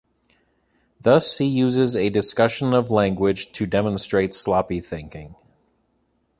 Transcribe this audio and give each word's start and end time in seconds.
Thus 0.99 1.37
he 1.37 1.45
uses 1.45 1.95
a 1.95 2.09
discussion 2.09 2.73
of 2.73 2.89
language 2.89 3.51
to 3.51 3.67
demonstrate 3.67 4.33
sloppy 4.33 4.79
thinking. 4.79 5.35